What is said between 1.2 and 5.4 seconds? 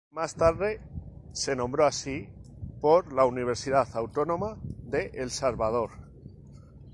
se nombró así por la Universidad Autónoma de El